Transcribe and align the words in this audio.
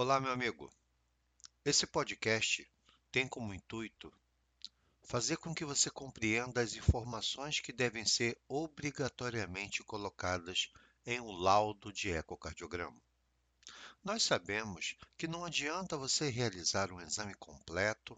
Olá, 0.00 0.20
meu 0.20 0.30
amigo. 0.30 0.72
Esse 1.64 1.84
podcast 1.84 2.64
tem 3.10 3.26
como 3.26 3.52
intuito 3.52 4.12
fazer 5.02 5.36
com 5.38 5.52
que 5.52 5.64
você 5.64 5.90
compreenda 5.90 6.60
as 6.60 6.76
informações 6.76 7.58
que 7.58 7.72
devem 7.72 8.04
ser 8.06 8.40
obrigatoriamente 8.46 9.82
colocadas 9.82 10.70
em 11.04 11.18
um 11.18 11.32
laudo 11.32 11.92
de 11.92 12.10
ecocardiograma. 12.12 13.02
Nós 14.04 14.22
sabemos 14.22 14.96
que 15.16 15.26
não 15.26 15.44
adianta 15.44 15.96
você 15.96 16.30
realizar 16.30 16.92
um 16.92 17.00
exame 17.00 17.34
completo, 17.34 18.16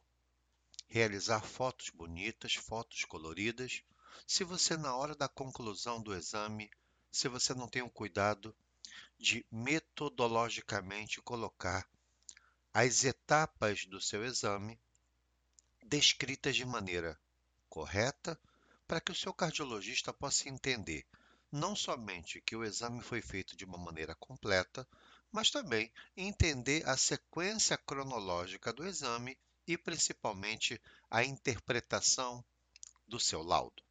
realizar 0.86 1.40
fotos 1.40 1.88
bonitas, 1.88 2.56
fotos 2.56 3.06
coloridas, 3.06 3.82
se 4.26 4.44
você 4.44 4.76
na 4.76 4.94
hora 4.94 5.14
da 5.14 5.28
conclusão 5.28 5.98
do 6.02 6.14
exame, 6.14 6.70
se 7.10 7.26
você 7.26 7.54
não 7.54 7.66
tem 7.66 7.80
o 7.80 7.88
cuidado 7.88 8.54
de 9.18 9.44
metodologicamente 9.50 11.20
colocar 11.22 11.88
as 12.72 13.04
etapas 13.04 13.84
do 13.86 14.00
seu 14.00 14.24
exame 14.24 14.80
descritas 15.84 16.56
de 16.56 16.64
maneira 16.64 17.18
correta 17.68 18.38
para 18.86 19.00
que 19.00 19.12
o 19.12 19.14
seu 19.14 19.32
cardiologista 19.32 20.12
possa 20.12 20.48
entender 20.48 21.06
não 21.52 21.74
somente 21.74 22.40
que 22.40 22.54
o 22.54 22.64
exame 22.64 23.02
foi 23.02 23.20
feito 23.20 23.56
de 23.56 23.64
uma 23.64 23.78
maneira 23.78 24.14
completa, 24.14 24.86
mas 25.32 25.50
também 25.50 25.92
entender 26.16 26.88
a 26.88 26.96
sequência 26.96 27.76
cronológica 27.76 28.72
do 28.72 28.86
exame 28.86 29.36
e 29.66 29.76
principalmente 29.76 30.80
a 31.10 31.24
interpretação 31.24 32.44
do 33.06 33.18
seu 33.18 33.42
laudo. 33.42 33.82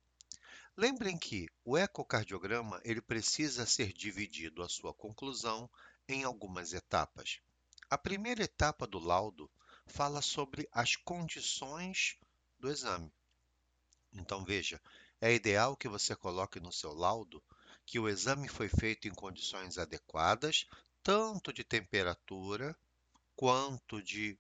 Lembrem 0.81 1.17
que 1.17 1.49
o 1.65 1.77
ecocardiograma 1.77 2.79
ele 2.85 3.01
precisa 3.01 3.65
ser 3.65 3.91
dividido 3.91 4.63
a 4.63 4.69
sua 4.69 4.93
conclusão 4.93 5.69
em 6.07 6.23
algumas 6.23 6.71
etapas. 6.71 7.41
A 7.89 7.97
primeira 7.97 8.43
etapa 8.43 8.87
do 8.87 8.97
laudo 8.97 9.51
fala 9.85 10.21
sobre 10.21 10.69
as 10.71 10.95
condições 10.95 12.17
do 12.57 12.71
exame. 12.71 13.11
Então 14.13 14.45
veja, 14.45 14.81
é 15.19 15.33
ideal 15.33 15.75
que 15.75 15.89
você 15.89 16.15
coloque 16.15 16.61
no 16.61 16.71
seu 16.71 16.93
laudo 16.93 17.43
que 17.85 17.99
o 17.99 18.07
exame 18.07 18.47
foi 18.47 18.69
feito 18.69 19.05
em 19.05 19.13
condições 19.13 19.77
adequadas, 19.77 20.65
tanto 21.03 21.51
de 21.51 21.65
temperatura 21.65 22.73
quanto 23.35 24.01
de 24.01 24.39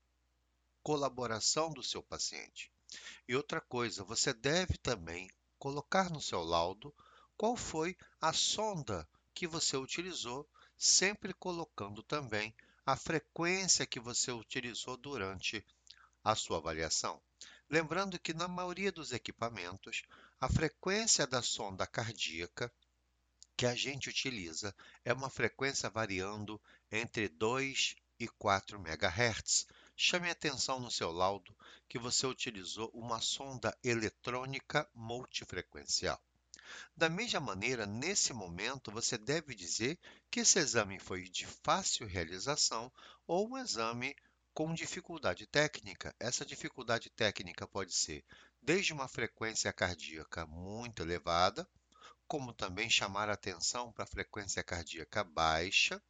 colaboração 0.81 1.73
do 1.73 1.83
seu 1.83 2.01
paciente. 2.01 2.71
E 3.27 3.35
outra 3.35 3.59
coisa, 3.59 4.05
você 4.05 4.31
deve 4.31 4.77
também 4.77 5.29
colocar 5.59 6.09
no 6.09 6.21
seu 6.21 6.41
laudo 6.41 6.95
qual 7.37 7.55
foi 7.55 7.95
a 8.19 8.33
sonda 8.33 9.07
que 9.33 9.45
você 9.45 9.77
utilizou, 9.77 10.49
sempre 10.77 11.33
colocando 11.33 12.01
também 12.01 12.55
a 12.85 12.95
frequência 12.95 13.85
que 13.85 13.99
você 13.99 14.31
utilizou 14.31 14.97
durante 14.97 15.63
a 16.23 16.33
sua 16.35 16.57
avaliação. 16.57 17.21
Lembrando 17.69 18.19
que 18.19 18.33
na 18.33 18.47
maioria 18.47 18.91
dos 18.91 19.11
equipamentos, 19.11 20.01
a 20.41 20.49
frequência 20.49 21.27
da 21.27 21.41
sonda 21.41 21.85
cardíaca 21.85 22.73
que 23.55 23.65
a 23.65 23.75
gente 23.75 24.09
utiliza 24.09 24.73
é 25.05 25.13
uma 25.13 25.29
frequência 25.29 25.89
variando 25.89 26.59
entre 26.91 27.27
2 27.27 27.95
e 28.19 28.27
4 28.27 28.79
MHz. 28.79 29.67
Chame 30.01 30.29
atenção 30.29 30.79
no 30.79 30.89
seu 30.89 31.11
laudo 31.11 31.53
que 31.89 31.99
você 31.99 32.25
utilizou 32.25 32.89
uma 32.93 33.19
sonda 33.19 33.77
eletrônica 33.83 34.89
multifrequencial. 34.95 36.17
Da 36.95 37.09
mesma 37.09 37.41
maneira, 37.41 37.85
nesse 37.85 38.31
momento, 38.31 38.93
você 38.93 39.17
deve 39.17 39.53
dizer 39.53 39.99
que 40.31 40.39
esse 40.39 40.57
exame 40.57 40.99
foi 40.99 41.23
de 41.23 41.45
fácil 41.45 42.07
realização 42.07 42.89
ou 43.27 43.49
um 43.49 43.57
exame 43.57 44.15
com 44.53 44.73
dificuldade 44.73 45.45
técnica. 45.45 46.15
Essa 46.17 46.45
dificuldade 46.45 47.09
técnica 47.09 47.67
pode 47.67 47.93
ser 47.93 48.23
desde 48.61 48.93
uma 48.93 49.09
frequência 49.09 49.73
cardíaca 49.73 50.45
muito 50.45 51.01
elevada, 51.01 51.67
como 52.25 52.53
também 52.53 52.89
chamar 52.89 53.29
atenção 53.29 53.91
para 53.91 54.05
a 54.05 54.07
frequência 54.07 54.63
cardíaca 54.63 55.25
baixa 55.25 56.01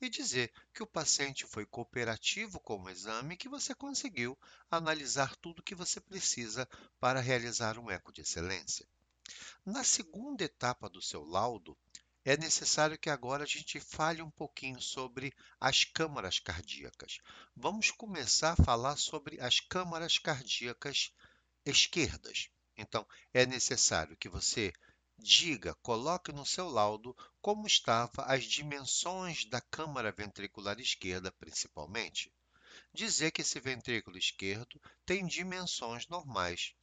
e 0.00 0.08
dizer 0.08 0.52
que 0.72 0.82
o 0.82 0.86
paciente 0.86 1.46
foi 1.46 1.66
cooperativo 1.66 2.60
com 2.60 2.82
o 2.82 2.90
exame 2.90 3.34
e 3.34 3.36
que 3.36 3.48
você 3.48 3.74
conseguiu 3.74 4.38
analisar 4.70 5.34
tudo 5.36 5.62
que 5.62 5.74
você 5.74 6.00
precisa 6.00 6.68
para 6.98 7.20
realizar 7.20 7.78
um 7.78 7.90
eco 7.90 8.12
de 8.12 8.22
excelência. 8.22 8.86
Na 9.64 9.82
segunda 9.82 10.44
etapa 10.44 10.88
do 10.88 11.02
seu 11.02 11.24
laudo, 11.24 11.76
é 12.24 12.36
necessário 12.36 12.98
que 12.98 13.08
agora 13.08 13.44
a 13.44 13.46
gente 13.46 13.78
fale 13.78 14.20
um 14.20 14.30
pouquinho 14.30 14.80
sobre 14.80 15.32
as 15.60 15.84
câmaras 15.84 16.40
cardíacas. 16.40 17.18
Vamos 17.54 17.92
começar 17.92 18.52
a 18.52 18.64
falar 18.64 18.96
sobre 18.96 19.40
as 19.40 19.60
câmaras 19.60 20.18
cardíacas 20.18 21.12
esquerdas. 21.64 22.48
Então, 22.76 23.06
é 23.32 23.46
necessário 23.46 24.16
que 24.16 24.28
você 24.28 24.72
diga, 25.18 25.74
coloque 25.76 26.32
no 26.32 26.44
seu 26.44 26.68
laudo 26.68 27.16
como 27.40 27.66
estavam 27.66 28.24
as 28.26 28.44
dimensões 28.44 29.44
da 29.46 29.60
câmara 29.60 30.12
ventricular 30.12 30.78
esquerda, 30.78 31.32
principalmente. 31.32 32.32
Dizer 32.92 33.30
que 33.30 33.42
esse 33.42 33.58
ventrículo 33.58 34.16
esquerdo 34.18 34.80
tem 35.04 35.26
dimensões 35.26 36.06
normais. 36.08 36.74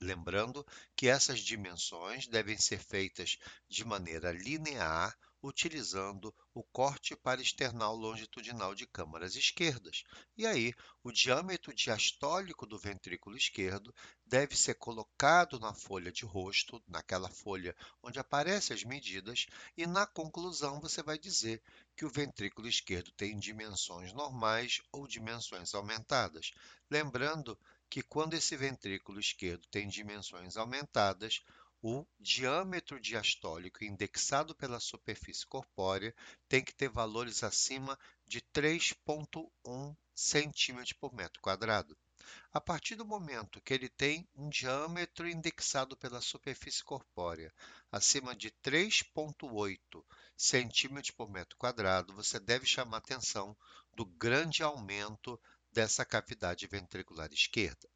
Lembrando 0.00 0.64
que 0.94 1.08
essas 1.08 1.40
dimensões 1.40 2.28
devem 2.28 2.56
ser 2.56 2.78
feitas 2.78 3.36
de 3.68 3.84
maneira 3.84 4.30
linear 4.30 5.16
utilizando 5.42 6.34
o 6.52 6.62
corte 6.62 7.14
para 7.14 7.40
external 7.40 7.94
longitudinal 7.94 8.74
de 8.74 8.86
câmaras 8.86 9.36
esquerdas. 9.36 10.02
E 10.36 10.46
aí, 10.46 10.74
o 11.02 11.12
diâmetro 11.12 11.74
diastólico 11.74 12.66
do 12.66 12.78
ventrículo 12.78 13.36
esquerdo 13.36 13.94
deve 14.26 14.56
ser 14.56 14.74
colocado 14.74 15.58
na 15.60 15.72
folha 15.72 16.10
de 16.10 16.24
rosto, 16.24 16.82
naquela 16.86 17.30
folha 17.30 17.74
onde 18.02 18.18
aparecem 18.18 18.74
as 18.74 18.84
medidas, 18.84 19.46
e 19.76 19.86
na 19.86 20.06
conclusão 20.06 20.80
você 20.80 21.02
vai 21.02 21.18
dizer 21.18 21.62
que 21.96 22.04
o 22.04 22.10
ventrículo 22.10 22.68
esquerdo 22.68 23.10
tem 23.12 23.38
dimensões 23.38 24.12
normais 24.12 24.80
ou 24.92 25.06
dimensões 25.06 25.74
aumentadas. 25.74 26.52
Lembrando 26.90 27.58
que 27.90 28.02
quando 28.02 28.34
esse 28.34 28.56
ventrículo 28.56 29.18
esquerdo 29.18 29.66
tem 29.70 29.88
dimensões 29.88 30.56
aumentadas, 30.56 31.42
o 31.82 32.04
diâmetro 32.18 33.00
diastólico 33.00 33.84
indexado 33.84 34.54
pela 34.54 34.80
superfície 34.80 35.46
corpórea 35.46 36.14
tem 36.48 36.62
que 36.64 36.74
ter 36.74 36.88
valores 36.88 37.44
acima 37.44 37.98
de 38.26 38.40
3,1 38.40 39.96
centímetros 40.14 40.92
por 40.94 41.14
metro 41.14 41.40
quadrado. 41.40 41.96
A 42.52 42.60
partir 42.60 42.96
do 42.96 43.06
momento 43.06 43.60
que 43.62 43.72
ele 43.72 43.88
tem 43.88 44.28
um 44.34 44.48
diâmetro 44.48 45.28
indexado 45.28 45.96
pela 45.96 46.20
superfície 46.20 46.82
corpórea 46.82 47.54
acima 47.92 48.34
de 48.34 48.50
3,8 48.50 49.78
centímetros 50.36 51.12
por 51.12 51.30
metro 51.30 51.56
quadrado, 51.56 52.12
você 52.12 52.40
deve 52.40 52.66
chamar 52.66 52.98
atenção 52.98 53.56
do 53.94 54.04
grande 54.04 54.62
aumento 54.62 55.40
dessa 55.72 56.04
cavidade 56.04 56.66
ventricular 56.66 57.32
esquerda. 57.32 57.88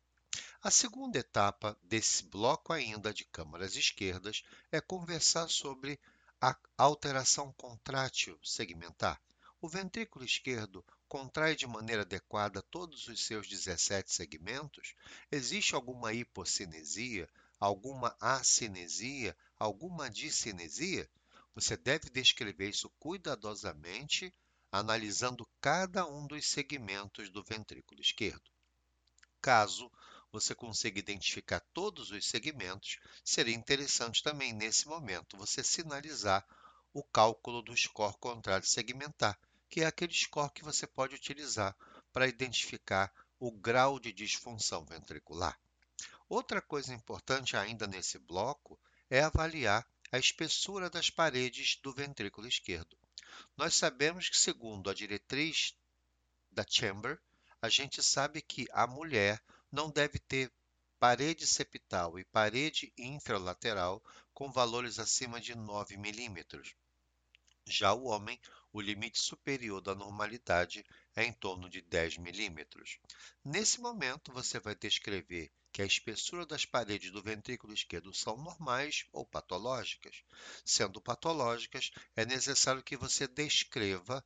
A 0.65 0.71
segunda 0.71 1.19
etapa 1.19 1.77
desse 1.83 2.23
bloco 2.23 2.73
ainda 2.73 3.13
de 3.13 3.25
câmaras 3.25 3.75
esquerdas 3.75 4.45
é 4.71 4.81
conversar 4.81 5.49
sobre 5.49 5.99
a 6.41 6.57
alteração 6.79 7.53
contrátil 7.55 8.39
segmentar. 8.45 9.21
O 9.61 9.69
ventrículo 9.69 10.25
esquerdo 10.25 10.85
contrai 11.09 11.57
de 11.57 11.67
maneira 11.67 12.03
adequada 12.03 12.63
todos 12.63 13.09
os 13.09 13.27
seus 13.27 13.49
17 13.49 14.15
segmentos? 14.15 14.95
Existe 15.33 15.75
alguma 15.75 16.13
hipocinesia, 16.13 17.29
alguma 17.59 18.17
acinesia, 18.21 19.37
alguma 19.59 20.09
discinesia? 20.09 21.11
Você 21.57 21.77
deve 21.77 22.09
descrever 22.09 22.69
isso 22.69 22.89
cuidadosamente, 23.01 24.33
analisando 24.71 25.45
cada 25.61 26.07
um 26.07 26.25
dos 26.25 26.47
segmentos 26.47 27.31
do 27.31 27.43
ventrículo 27.43 28.01
esquerdo. 28.01 28.49
Caso 29.41 29.91
você 30.33 30.55
consiga 30.55 30.99
identificar 30.99 31.61
todos 31.75 32.11
os 32.11 32.27
segmentos, 32.27 32.99
seria 33.23 33.55
interessante 33.55 34.23
também, 34.23 34.53
nesse 34.53 34.89
momento, 34.89 35.37
você 35.37 35.63
sinalizar 35.63 36.45
o 36.95 37.03
cálculo 37.03 37.61
do 37.61 37.77
score 37.77 38.17
contrário 38.19 38.67
segmentar, 38.67 39.39
que 39.69 39.83
é 39.83 39.87
aquele 39.87 40.15
score 40.15 40.51
que 40.51 40.65
você 40.65 40.87
pode 40.87 41.15
utilizar 41.15 41.77
para 42.13 42.27
identificar 42.27 43.13
o 43.39 43.53
grau 43.53 44.01
de 44.01 44.13
disfunção 44.13 44.85
ventricular. 44.85 45.59
Outra 46.29 46.63
coisa 46.63 46.95
importante 46.95 47.57
ainda 47.57 47.87
nesse 47.87 48.19
bloco 48.19 48.81
é 49.11 49.21
avaliar 49.21 49.87
a 50.11 50.19
espessura 50.19 50.89
das 50.89 51.11
paredes 51.11 51.77
do 51.83 51.93
ventrículo 51.93 52.47
esquerdo. 52.47 52.97
Nós 53.57 53.75
sabemos 53.75 54.31
que, 54.31 54.37
segundo 54.37 54.89
a 54.89 54.95
diretriz 54.95 55.75
da 56.51 56.65
Chamber, 56.67 57.21
a 57.61 57.69
gente 57.69 58.03
sabe 58.03 58.41
que 58.41 58.67
a 58.73 58.87
mulher 58.87 59.43
não 59.73 59.91
deve 59.91 60.19
ter 60.19 60.53
parede 60.99 61.47
septal 61.47 62.19
e 62.19 62.25
parede 62.25 62.93
infralateral 62.97 64.05
com 64.35 64.53
valores 64.53 64.99
acima 64.99 65.41
de 65.41 65.55
9 65.55 65.97
milímetros. 65.97 66.77
Já 67.67 67.95
o 67.95 68.05
homem, 68.05 68.39
o 68.73 68.81
limite 68.81 69.21
superior 69.21 69.81
da 69.81 69.95
normalidade 69.95 70.85
é 71.17 71.25
em 71.25 71.33
torno 71.33 71.71
de 71.71 71.81
10 71.81 72.19
milímetros. 72.19 72.99
Nesse 73.45 73.81
momento, 73.81 74.33
você 74.33 74.61
vai 74.61 74.75
descrever 74.75 75.51
que 75.73 75.81
a 75.81 75.87
espessura 75.87 76.45
das 76.45 76.67
paredes 76.67 77.11
do 77.11 77.23
ventrículo 77.23 77.73
esquerdo 77.73 78.13
são 78.13 78.37
normais 78.37 79.07
ou 79.11 79.25
patológicas. 79.25 80.23
Sendo 80.65 81.01
patológicas, 81.01 81.91
é 82.15 82.27
necessário 82.27 82.83
que 82.83 82.97
você 82.97 83.27
descreva 83.27 84.23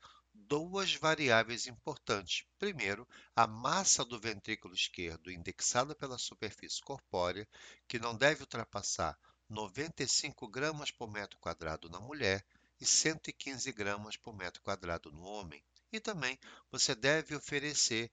duas 0.48 0.94
variáveis 0.94 1.66
importantes. 1.66 2.44
Primeiro, 2.58 3.08
a 3.34 3.46
massa 3.46 4.04
do 4.04 4.20
ventrículo 4.20 4.74
esquerdo 4.74 5.30
indexada 5.30 5.94
pela 5.94 6.18
superfície 6.18 6.80
corpórea, 6.80 7.48
que 7.88 7.98
não 7.98 8.14
deve 8.16 8.42
ultrapassar 8.42 9.18
95 9.48 10.48
gramas 10.48 10.90
por 10.90 11.10
metro 11.10 11.38
quadrado 11.38 11.88
na 11.88 12.00
mulher 12.00 12.44
e 12.80 12.84
115 12.84 13.72
gramas 13.72 14.16
por 14.16 14.36
metro 14.36 14.62
quadrado 14.62 15.10
no 15.10 15.22
homem. 15.22 15.62
E 15.92 16.00
também 16.00 16.38
você 16.70 16.94
deve 16.94 17.34
oferecer 17.34 18.10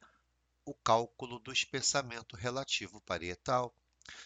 o 0.66 0.74
cálculo 0.74 1.40
do 1.40 1.52
espessamento 1.52 2.36
relativo 2.36 3.02
parietal. 3.02 3.76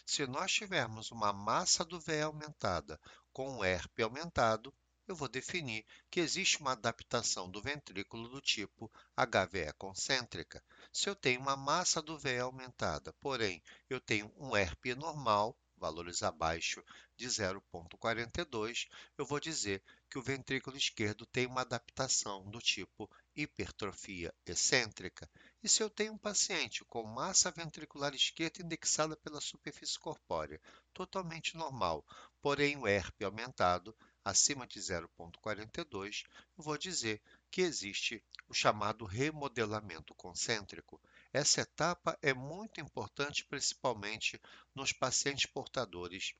Se 0.06 0.26
nós 0.26 0.52
tivermos 0.52 1.10
uma 1.10 1.32
massa 1.32 1.84
do 1.84 1.98
VE 1.98 2.22
aumentada 2.22 3.00
com 3.32 3.58
um 3.58 3.64
ERP 3.64 4.02
aumentado, 4.02 4.72
eu 5.08 5.16
vou 5.16 5.28
definir 5.28 5.86
que 6.10 6.20
existe 6.20 6.60
uma 6.60 6.72
adaptação 6.72 7.50
do 7.50 7.62
ventrículo 7.62 8.28
do 8.28 8.40
tipo 8.40 8.92
HVE 9.16 9.72
concêntrica. 9.78 10.62
Se 10.92 11.08
eu 11.08 11.16
tenho 11.16 11.40
uma 11.40 11.56
massa 11.56 12.02
do 12.02 12.18
VE 12.18 12.38
aumentada, 12.40 13.12
porém 13.14 13.62
eu 13.88 14.00
tenho 14.00 14.30
um 14.36 14.54
ERP 14.54 14.94
normal, 14.94 15.56
valores 15.78 16.22
abaixo 16.22 16.84
de 17.16 17.26
0,42, 17.26 18.86
eu 19.16 19.24
vou 19.24 19.40
dizer 19.40 19.82
que 20.10 20.18
o 20.18 20.22
ventrículo 20.22 20.76
esquerdo 20.76 21.24
tem 21.24 21.46
uma 21.46 21.62
adaptação 21.62 22.48
do 22.50 22.60
tipo 22.60 23.10
hipertrofia 23.34 24.34
excêntrica. 24.44 25.30
E 25.62 25.68
se 25.68 25.82
eu 25.82 25.88
tenho 25.88 26.12
um 26.12 26.18
paciente 26.18 26.84
com 26.84 27.02
massa 27.04 27.50
ventricular 27.50 28.14
esquerda 28.14 28.62
indexada 28.62 29.16
pela 29.16 29.40
superfície 29.40 29.98
corpórea, 29.98 30.60
totalmente 30.92 31.56
normal, 31.56 32.04
porém 32.42 32.76
o 32.76 32.86
ERP 32.86 33.22
aumentado, 33.22 33.96
acima 34.28 34.66
de 34.66 34.78
0,42, 34.78 36.24
vou 36.56 36.76
dizer 36.76 37.20
que 37.50 37.62
existe 37.62 38.22
o 38.46 38.52
chamado 38.52 39.06
remodelamento 39.06 40.14
concêntrico. 40.14 41.00
Essa 41.32 41.62
etapa 41.62 42.18
é 42.20 42.34
muito 42.34 42.78
importante, 42.78 43.44
principalmente 43.44 44.40
nos 44.74 44.92
pacientes 44.92 45.46
portadores 45.46 46.34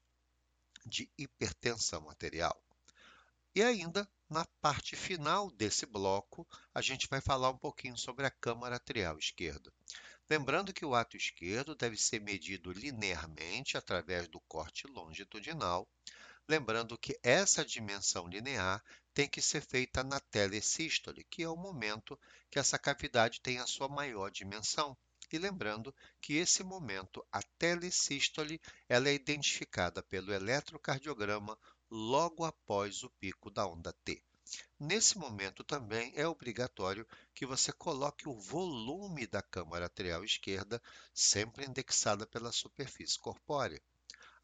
de 0.85 1.09
hipertensão 1.17 2.09
arterial. 2.09 2.63
E 3.55 3.63
ainda, 3.63 4.07
na 4.29 4.45
parte 4.61 4.95
final 4.95 5.51
desse 5.51 5.87
bloco, 5.87 6.47
a 6.75 6.83
gente 6.83 7.09
vai 7.09 7.23
falar 7.23 7.51
um 7.51 7.59
pouquinho 7.59 7.97
sobre 7.97 8.27
a 8.27 8.31
câmara 8.31 8.77
atrial 8.77 9.19
esquerda. 9.19 9.73
Lembrando 10.29 10.75
que 10.75 10.85
o 10.85 10.95
ato 10.95 11.17
esquerdo 11.17 11.75
deve 11.75 11.97
ser 11.97 12.21
medido 12.21 12.71
linearmente 12.71 13.79
através 13.79 14.29
do 14.29 14.39
corte 14.41 14.87
longitudinal 14.87 15.89
Lembrando 16.49 16.97
que 16.97 17.19
essa 17.23 17.63
dimensão 17.63 18.27
linear 18.27 18.83
tem 19.13 19.29
que 19.29 19.43
ser 19.43 19.61
feita 19.61 20.03
na 20.03 20.19
telesístole, 20.19 21.25
que 21.25 21.43
é 21.43 21.49
o 21.49 21.55
momento 21.55 22.19
que 22.51 22.59
essa 22.59 22.79
cavidade 22.79 23.43
tem 23.43 23.59
a 23.59 23.67
sua 23.67 23.87
maior 23.87 24.31
dimensão. 24.31 24.97
E 25.31 25.37
lembrando 25.37 25.95
que 26.23 26.37
esse 26.37 26.65
momento, 26.65 27.23
a 27.31 27.43
telesístole, 27.59 28.59
ela 28.89 29.11
é 29.11 29.15
identificada 29.15 30.03
pelo 30.03 30.33
eletrocardiograma 30.33 31.59
logo 31.91 32.47
após 32.47 33.03
o 33.03 33.11
pico 33.11 33.51
da 33.51 33.67
onda 33.67 33.93
T. 34.03 34.23
Nesse 34.81 35.19
momento 35.19 35.63
também 35.63 36.15
é 36.17 36.27
obrigatório 36.27 37.07
que 37.35 37.45
você 37.45 37.71
coloque 37.73 38.27
o 38.27 38.41
volume 38.41 39.27
da 39.27 39.43
câmara 39.43 39.85
arterial 39.85 40.25
esquerda, 40.25 40.81
sempre 41.13 41.67
indexada 41.67 42.27
pela 42.27 42.51
superfície 42.51 43.19
corpórea. 43.19 43.83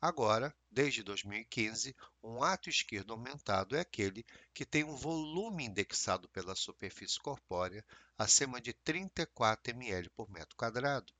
Agora, 0.04 0.54
desde 0.70 1.02
2015, 1.02 1.96
um 2.22 2.42
ato 2.42 2.68
esquerdo 2.68 3.14
aumentado 3.14 3.74
é 3.74 3.80
aquele 3.80 4.22
que 4.52 4.66
tem 4.66 4.84
um 4.84 4.94
volume 4.94 5.64
indexado 5.64 6.28
pela 6.28 6.54
superfície 6.54 7.18
corpórea 7.18 7.82
acima 8.18 8.60
de 8.60 8.74
34 8.74 9.72
ml 9.72 10.10
por 10.10 10.28
metro 10.28 10.54
quadrado. 10.56 11.10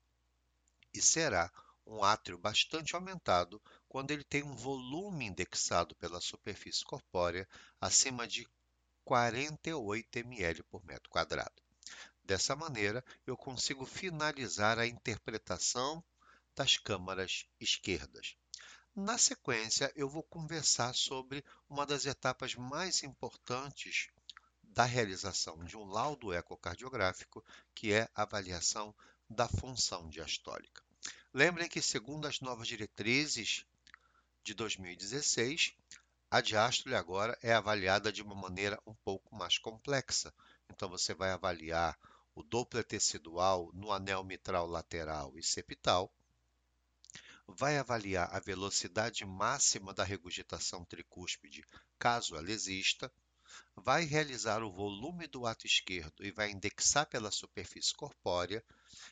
E 0.93 1.01
será 1.01 1.51
um 1.83 2.03
átrio 2.03 2.37
bastante 2.37 2.95
aumentado 2.95 3.59
quando 3.89 4.11
ele 4.11 4.23
tem 4.23 4.43
um 4.43 4.55
volume 4.55 5.25
indexado 5.25 5.95
pela 5.95 6.21
superfície 6.21 6.85
corpórea 6.85 7.49
acima 7.81 8.27
de 8.27 8.47
48 9.03 10.19
ml 10.19 10.61
por 10.61 10.85
metro 10.85 11.09
quadrado. 11.09 11.59
Dessa 12.23 12.55
maneira, 12.55 13.03
eu 13.25 13.35
consigo 13.35 13.83
finalizar 13.83 14.77
a 14.77 14.85
interpretação 14.85 16.03
das 16.55 16.77
câmaras 16.77 17.47
esquerdas. 17.59 18.37
Na 18.95 19.17
sequência, 19.17 19.91
eu 19.93 20.07
vou 20.07 20.23
conversar 20.23 20.95
sobre 20.95 21.43
uma 21.69 21.85
das 21.85 22.05
etapas 22.05 22.55
mais 22.55 23.03
importantes 23.03 24.07
da 24.63 24.85
realização 24.85 25.61
de 25.65 25.75
um 25.75 25.83
laudo 25.83 26.33
ecocardiográfico, 26.33 27.43
que 27.75 27.91
é 27.91 28.07
a 28.15 28.21
avaliação 28.21 28.95
da 29.29 29.49
função 29.49 30.07
diastólica. 30.07 30.81
Lembrem 31.33 31.67
que, 31.67 31.81
segundo 31.81 32.25
as 32.25 32.39
novas 32.39 32.69
diretrizes 32.69 33.65
de 34.41 34.53
2016, 34.53 35.75
a 36.31 36.39
diástole 36.39 36.95
agora 36.95 37.37
é 37.41 37.53
avaliada 37.53 38.13
de 38.13 38.21
uma 38.21 38.33
maneira 38.33 38.81
um 38.87 38.93
pouco 38.93 39.35
mais 39.35 39.57
complexa. 39.57 40.33
Então, 40.69 40.87
você 40.87 41.13
vai 41.13 41.31
avaliar 41.31 41.99
o 42.33 42.41
Doppler 42.41 42.85
tecidual 42.85 43.69
no 43.73 43.91
anel 43.91 44.23
mitral 44.23 44.65
lateral 44.65 45.37
e 45.37 45.43
septal, 45.43 46.09
vai 47.47 47.77
avaliar 47.77 48.33
a 48.33 48.39
velocidade 48.39 49.25
máxima 49.25 49.93
da 49.93 50.03
regurgitação 50.03 50.83
tricúspide, 50.85 51.63
caso 51.99 52.35
ela 52.35 52.51
exista, 52.51 53.11
vai 53.75 54.03
realizar 54.03 54.63
o 54.63 54.71
volume 54.71 55.27
do 55.27 55.45
ato 55.45 55.65
esquerdo 55.65 56.25
e 56.25 56.31
vai 56.31 56.51
indexar 56.51 57.05
pela 57.05 57.31
superfície 57.31 57.93
corpórea 57.93 58.63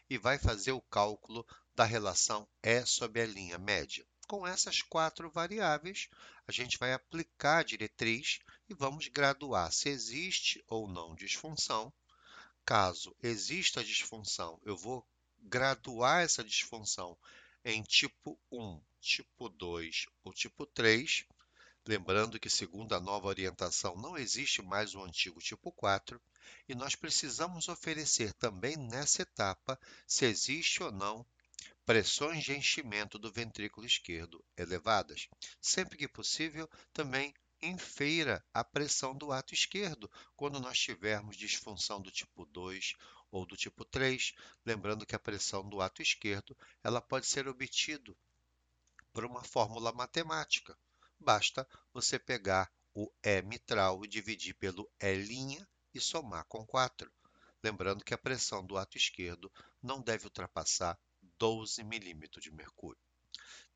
e 0.09 0.17
vai 0.17 0.37
fazer 0.37 0.71
o 0.71 0.81
cálculo 0.81 1.45
da 1.75 1.83
relação 1.83 2.47
E 2.61 2.85
sobre 2.85 3.21
a 3.21 3.25
linha 3.25 3.57
média. 3.57 4.05
Com 4.27 4.47
essas 4.47 4.81
quatro 4.81 5.29
variáveis, 5.29 6.09
a 6.47 6.51
gente 6.51 6.77
vai 6.77 6.93
aplicar 6.93 7.59
a 7.59 7.63
diretriz 7.63 8.39
e 8.69 8.73
vamos 8.73 9.07
graduar 9.07 9.71
se 9.71 9.89
existe 9.89 10.63
ou 10.67 10.87
não 10.87 11.15
disfunção. 11.15 11.93
Caso 12.65 13.15
exista 13.21 13.83
disfunção, 13.83 14.59
eu 14.63 14.77
vou 14.77 15.05
graduar 15.39 16.23
essa 16.23 16.43
disfunção 16.43 17.17
em 17.65 17.81
tipo 17.83 18.39
1, 18.51 18.81
tipo 18.99 19.49
2 19.49 20.05
ou 20.23 20.33
tipo 20.33 20.65
3, 20.65 21.25
lembrando 21.87 22.39
que, 22.39 22.49
segundo 22.49 22.93
a 22.93 22.99
nova 22.99 23.27
orientação, 23.27 23.95
não 23.95 24.17
existe 24.17 24.61
mais 24.61 24.95
o 24.95 25.03
antigo 25.03 25.39
tipo 25.39 25.71
4, 25.71 26.21
e 26.67 26.75
nós 26.75 26.95
precisamos 26.95 27.67
oferecer 27.69 28.33
também 28.33 28.75
nessa 28.75 29.21
etapa 29.21 29.79
se 30.07 30.25
existe 30.25 30.83
ou 30.83 30.91
não 30.91 31.25
pressões 31.85 32.43
de 32.43 32.53
enchimento 32.53 33.19
do 33.19 33.31
ventrículo 33.31 33.85
esquerdo 33.85 34.43
elevadas. 34.57 35.27
Sempre 35.61 35.97
que 35.97 36.07
possível, 36.07 36.69
também 36.93 37.33
infeira 37.61 38.43
a 38.53 38.63
pressão 38.63 39.15
do 39.15 39.31
ato 39.31 39.53
esquerdo 39.53 40.09
quando 40.35 40.59
nós 40.59 40.77
tivermos 40.77 41.37
disfunção 41.37 42.01
do 42.01 42.11
tipo 42.11 42.45
2 42.45 42.93
ou 43.33 43.47
do 43.47 43.57
tipo 43.57 43.83
3, 43.83 44.35
lembrando 44.63 45.07
que 45.07 45.15
a 45.15 45.19
pressão 45.19 45.67
do 45.67 45.81
ato 45.81 46.03
esquerdo 46.03 46.55
ela 46.83 47.01
pode 47.01 47.25
ser 47.25 47.47
obtido 47.47 48.15
por 49.11 49.25
uma 49.25 49.43
fórmula 49.43 49.91
matemática. 49.91 50.77
Basta 51.19 51.67
você 51.91 52.19
pegar 52.19 52.71
o 52.93 53.11
E 53.23 53.41
mitral 53.41 54.05
e 54.05 54.07
dividir 54.07 54.53
pelo 54.53 54.87
E' 55.01 55.65
e 55.95 55.99
somar 55.99 56.45
com 56.45 56.63
4. 56.63 57.11
Lembrando 57.63 58.03
que 58.03 58.13
a 58.13 58.19
pressão 58.19 58.63
do 58.63 58.77
ato 58.77 58.97
esquerdo 58.97 59.51
não 59.81 59.99
deve 59.99 60.25
ultrapassar 60.25 60.95
12 61.39 61.83
milímetros 61.83 62.43
de 62.43 62.51
mercúrio. 62.51 63.01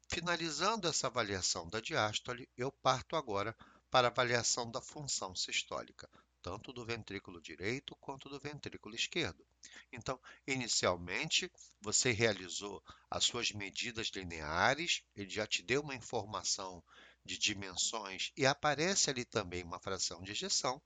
Finalizando 0.08 0.88
essa 0.88 1.08
avaliação 1.08 1.68
da 1.68 1.80
diástole, 1.80 2.48
eu 2.56 2.72
parto 2.72 3.16
agora 3.16 3.58
para 3.90 4.08
a 4.08 4.12
avaliação 4.12 4.70
da 4.70 4.82
função 4.82 5.36
sistólica 5.36 6.08
tanto 6.48 6.72
do 6.72 6.86
ventrículo 6.86 7.42
direito 7.42 7.94
quanto 7.98 8.30
do 8.30 8.39
ventrículo 8.39 8.96
esquerdo. 8.96 9.46
Então, 9.92 10.18
inicialmente, 10.48 11.51
você 11.82 12.12
realizou 12.12 12.82
as 13.10 13.25
suas 13.25 13.51
medidas 13.51 14.08
lineares, 14.16 15.04
ele 15.13 15.30
já 15.30 15.46
te 15.46 15.62
deu 15.62 15.82
uma 15.82 15.94
informação 15.94 16.82
de 17.25 17.38
dimensões 17.38 18.32
e 18.38 18.46
aparece 18.46 19.10
ali 19.10 19.25
também 19.25 19.62
uma 19.62 19.77
fração 19.77 20.22
de 20.22 20.32
ejeção, 20.32 20.82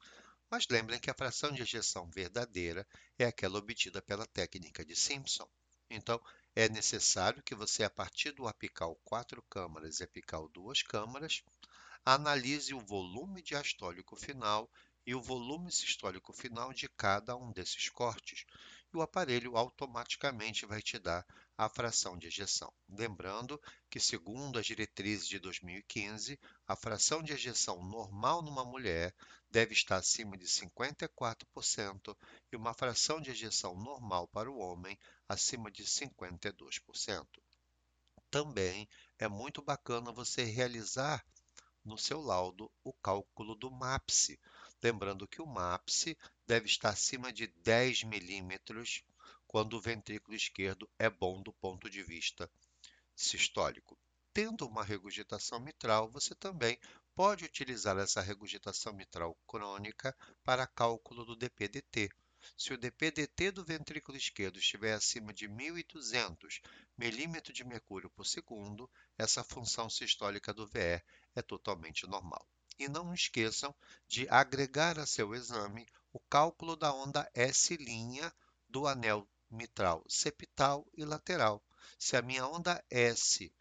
mas 0.49 0.65
lembrem 0.67 0.99
que 0.99 1.11
a 1.11 1.13
fração 1.13 1.51
de 1.51 1.61
ejeção 1.61 2.09
verdadeira 2.09 2.87
é 3.19 3.25
aquela 3.25 3.59
obtida 3.59 4.01
pela 4.01 4.25
técnica 4.25 4.83
de 4.83 4.95
Simpson. 4.95 5.47
Então, 5.91 6.19
é 6.55 6.67
necessário 6.69 7.43
que 7.43 7.53
você, 7.53 7.83
a 7.83 7.89
partir 7.89 8.31
do 8.31 8.47
apical 8.47 8.99
quatro 9.03 9.43
câmaras 9.43 9.99
e 9.99 10.03
apical 10.03 10.49
duas 10.49 10.81
câmaras, 10.81 11.43
analise 12.03 12.73
o 12.73 12.79
volume 12.79 13.43
diastólico 13.43 14.15
final 14.15 14.67
e 15.05 15.15
o 15.15 15.21
volume 15.21 15.71
sistólico 15.71 16.33
final 16.33 16.73
de 16.73 16.87
cada 16.89 17.35
um 17.35 17.51
desses 17.51 17.89
cortes, 17.89 18.45
e 18.93 18.97
o 18.97 19.01
aparelho 19.01 19.55
automaticamente 19.57 20.65
vai 20.65 20.81
te 20.81 20.99
dar 20.99 21.25
a 21.57 21.69
fração 21.69 22.17
de 22.17 22.27
ejeção. 22.27 22.71
Lembrando 22.89 23.61
que, 23.89 23.99
segundo 23.99 24.59
as 24.59 24.65
diretrizes 24.65 25.27
de 25.27 25.39
2015, 25.39 26.39
a 26.67 26.75
fração 26.75 27.21
de 27.23 27.33
ejeção 27.33 27.83
normal 27.83 28.41
numa 28.41 28.65
mulher 28.65 29.13
deve 29.49 29.73
estar 29.73 29.97
acima 29.97 30.37
de 30.37 30.45
54% 30.45 32.17
e 32.51 32.55
uma 32.55 32.73
fração 32.73 33.21
de 33.21 33.31
ejeção 33.31 33.75
normal 33.75 34.27
para 34.27 34.51
o 34.51 34.57
homem 34.57 34.97
acima 35.27 35.69
de 35.69 35.83
52%. 35.83 37.27
Também 38.29 38.87
é 39.19 39.27
muito 39.27 39.61
bacana 39.61 40.11
você 40.11 40.43
realizar 40.43 41.23
no 41.83 41.97
seu 41.97 42.21
laudo 42.21 42.71
o 42.83 42.93
cálculo 42.93 43.55
do 43.55 43.69
MAPSE. 43.69 44.39
Lembrando 44.83 45.27
que 45.27 45.41
o 45.41 45.45
MAPSE 45.45 46.17
deve 46.47 46.65
estar 46.65 46.89
acima 46.89 47.31
de 47.31 47.47
10 47.47 48.03
milímetros 48.03 49.03
quando 49.45 49.73
o 49.73 49.81
ventrículo 49.81 50.35
esquerdo 50.35 50.89
é 50.97 51.09
bom 51.09 51.41
do 51.41 51.53
ponto 51.53 51.89
de 51.89 52.01
vista 52.01 52.49
sistólico. 53.15 53.97
Tendo 54.33 54.65
uma 54.65 54.83
regurgitação 54.83 55.59
mitral, 55.59 56.09
você 56.09 56.33
também 56.33 56.79
pode 57.13 57.45
utilizar 57.45 57.97
essa 57.97 58.21
regurgitação 58.21 58.93
mitral 58.93 59.37
crônica 59.45 60.15
para 60.43 60.65
cálculo 60.65 61.25
do 61.25 61.35
DPDT. 61.35 62.09
Se 62.57 62.73
o 62.73 62.77
DPDT 62.77 63.51
do 63.51 63.63
ventrículo 63.63 64.17
esquerdo 64.17 64.57
estiver 64.57 64.93
acima 64.93 65.31
de 65.31 65.47
1.200 65.47 66.59
milímetros 66.97 67.55
de 67.55 67.63
mercúrio 67.63 68.09
por 68.09 68.25
segundo, 68.25 68.89
essa 69.15 69.43
função 69.43 69.89
sistólica 69.89 70.51
do 70.51 70.65
VE 70.65 71.03
é 71.35 71.41
totalmente 71.41 72.07
normal. 72.07 72.47
E 72.81 72.89
não 72.89 73.13
esqueçam 73.13 73.75
de 74.07 74.27
agregar 74.27 74.97
a 74.97 75.05
seu 75.05 75.35
exame 75.35 75.85
o 76.11 76.19
cálculo 76.19 76.75
da 76.75 76.91
onda 76.91 77.29
S' 77.31 77.77
do 78.67 78.87
anel 78.87 79.29
mitral 79.51 80.03
septal 80.09 80.83
e 80.97 81.05
lateral. 81.05 81.63
Se 81.99 82.17
a 82.17 82.23
minha 82.23 82.47
onda 82.47 82.83
S' 82.89 83.53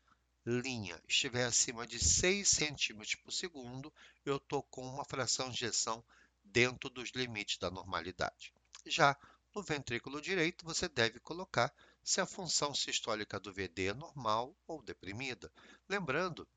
estiver 1.07 1.45
acima 1.45 1.87
de 1.87 1.99
6 1.99 2.49
centímetros 2.49 3.15
por 3.17 3.31
segundo, 3.31 3.93
eu 4.25 4.39
estou 4.39 4.63
com 4.63 4.87
uma 4.87 5.05
fração 5.05 5.51
de 5.51 5.67
ejeção 5.67 6.03
dentro 6.43 6.89
dos 6.89 7.11
limites 7.11 7.59
da 7.59 7.71
normalidade. 7.71 8.55
Já 8.87 9.15
no 9.55 9.63
ventrículo 9.63 10.23
direito, 10.23 10.65
você 10.65 10.89
deve 10.89 11.21
colocar 11.21 11.71
se 12.03 12.23
a 12.23 12.27
função 12.27 12.75
sistólica 12.75 13.39
do 13.39 13.53
VD 13.53 13.89
é 13.89 13.93
normal 13.93 14.57
ou 14.67 14.81
deprimida. 14.83 15.53
Lembrando 15.87 16.49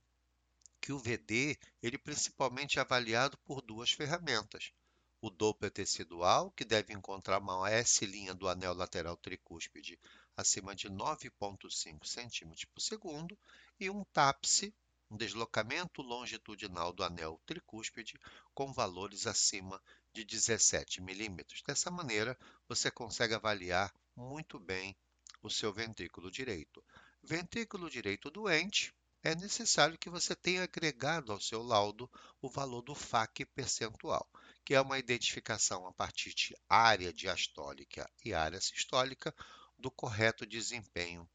que 0.83 0.91
o 0.91 0.99
VD 0.99 1.57
ele 1.81 1.97
principalmente 1.97 2.77
é 2.77 2.81
avaliado 2.81 3.37
por 3.45 3.61
duas 3.61 3.91
ferramentas. 3.91 4.73
O 5.21 5.29
Doppler 5.29 5.71
tecidual, 5.71 6.51
que 6.51 6.65
deve 6.65 6.91
encontrar 6.91 7.39
uma 7.39 7.69
S' 7.69 8.05
do 8.35 8.49
anel 8.49 8.73
lateral 8.73 9.15
tricúspide 9.15 9.97
acima 10.35 10.75
de 10.75 10.89
9,5 10.89 12.05
cm 12.05 12.67
por 12.73 12.81
segundo, 12.81 13.39
e 13.79 13.89
um 13.89 14.03
TAPSE, 14.03 14.75
um 15.09 15.15
deslocamento 15.15 16.01
longitudinal 16.01 16.91
do 16.91 17.01
anel 17.01 17.39
tricúspide, 17.45 18.19
com 18.53 18.73
valores 18.73 19.25
acima 19.25 19.81
de 20.11 20.25
17 20.25 20.99
milímetros. 20.99 21.63
Dessa 21.65 21.89
maneira, 21.89 22.37
você 22.67 22.91
consegue 22.91 23.33
avaliar 23.33 23.95
muito 24.13 24.59
bem 24.59 24.93
o 25.41 25.49
seu 25.49 25.71
ventrículo 25.71 26.29
direito. 26.29 26.83
Ventrículo 27.23 27.89
direito 27.89 28.29
doente, 28.29 28.93
é 29.23 29.33
necessário 29.35 29.97
que 29.97 30.09
você 30.09 30.35
tenha 30.35 30.63
agregado 30.63 31.31
ao 31.31 31.39
seu 31.39 31.63
laudo 31.63 32.11
o 32.41 32.49
valor 32.49 32.81
do 32.81 32.93
FAC 32.93 33.45
percentual, 33.45 34.29
que 34.65 34.75
é 34.75 34.81
uma 34.81 34.99
identificação 34.99 35.87
a 35.87 35.93
partir 35.93 36.33
de 36.33 36.53
área 36.67 37.13
diastólica 37.13 38.09
e 38.25 38.33
área 38.33 38.59
sistólica 38.59 39.33
do 39.77 39.89
correto 39.89 40.45
desempenho 40.45 41.27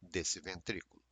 desse 0.00 0.40
ventrículo. 0.40 1.02